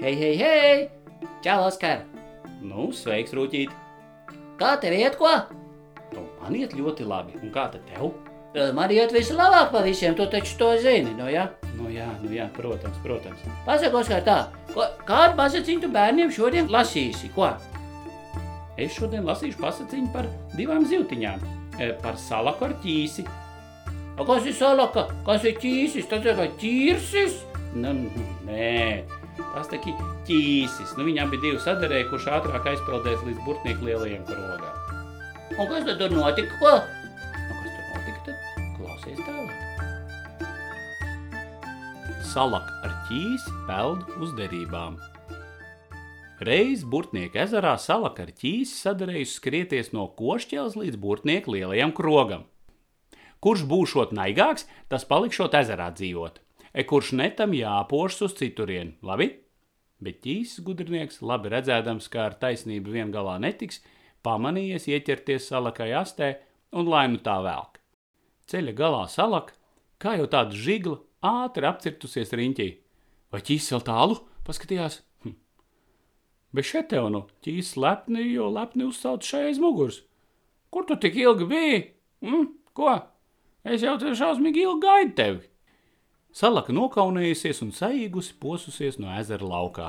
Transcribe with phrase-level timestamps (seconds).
[0.00, 0.88] Hei, hei, hei!
[1.42, 2.02] Čau, Oskar!
[2.60, 3.72] Nu, sveiks, Rūķīt!
[4.60, 5.30] Kā tev iet, ko?
[6.12, 7.36] Nu, man iet ļoti labi.
[7.42, 8.10] Un kā tad tev?
[8.56, 11.46] Eh, Man iet vislabāk pa visiem, tu taču to zini, nu jā?
[11.76, 13.42] Nu jā, nu jā, protams, protams.
[13.66, 14.36] Pasaka, Oskar, tā,
[14.72, 17.50] ko, kādu pasaciņu tu bērniem šodien lasīsi, ko?
[18.80, 21.44] Es šodien lasīšu pasaciņu par divām zivtiņām.
[21.80, 23.26] E, Par salaku ar ķīsi.
[24.16, 25.06] Kas ir salaka?
[25.26, 26.08] Kas ir ķīsis?
[26.08, 27.42] Tas ir kā ķirsis?
[27.76, 29.04] Nu, nu, nē,
[29.38, 29.92] tas tā kā
[30.28, 30.94] ķīsis.
[30.98, 34.76] Nu, viņām bija divi sadarēji, kurš ātrāk aizpeldēs līdz burtnieku lielajiem krogām.
[35.56, 36.72] Un kas tad tur notika, ko?
[37.48, 38.36] Nu, kas tur notika, tad
[38.76, 39.54] klausies tālāk.
[42.32, 44.98] Salak ar ķīsi peld uz derībām.
[46.44, 52.44] Reiz Burtnieka ezerā salaka ar ķīsi sadarējusi skrieties no košķēles līdz Burtnieka lielajam krogam.
[53.40, 56.42] Kurš būšot naigāks, tas palikšot ezerā dzīvot,
[56.76, 59.30] e kurš netam jāpošas uz citurienu, labi?
[60.04, 63.80] Bet ķīsis gudrinieks, labi redzēdams, ka ar taisnību vien galā netiks,
[64.26, 66.34] pamanījies ieķerties salakai astē
[66.76, 67.80] un lai nu tā velk.
[68.50, 69.56] Ceļa galā salaka,
[70.02, 72.68] kā jau tāda žigla, ātri apcirtusies riņķī.
[73.32, 74.20] Vai ķīsis vēl tālu?
[74.46, 75.00] Paskatījās.
[75.24, 75.34] Hm.
[76.54, 80.02] Bet šeit tev nu ķīsis lepni, jo lepni uzsauc šai aiz muguras.
[80.70, 81.82] Kur tu tik ilgi biji?
[82.26, 82.48] Hm?
[82.76, 82.92] Ko?
[83.64, 85.46] Es jau te šausmīgi ilgi gaidu tevi.
[86.36, 89.86] Salaka nokaunējusies un saīgusi posusies no ezera laukā.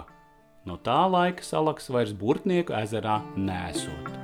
[0.63, 4.16] No tā laika salaks vairs burtnieku ezerā nesot.